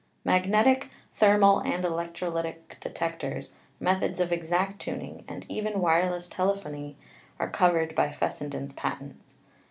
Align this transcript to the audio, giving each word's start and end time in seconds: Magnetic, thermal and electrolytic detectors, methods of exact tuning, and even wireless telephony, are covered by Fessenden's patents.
Magnetic, 0.25 0.89
thermal 1.13 1.59
and 1.59 1.83
electrolytic 1.83 2.79
detectors, 2.79 3.51
methods 3.79 4.19
of 4.19 4.31
exact 4.31 4.81
tuning, 4.81 5.23
and 5.27 5.45
even 5.47 5.79
wireless 5.79 6.27
telephony, 6.27 6.97
are 7.37 7.47
covered 7.51 7.93
by 7.93 8.09
Fessenden's 8.11 8.73
patents. 8.73 9.35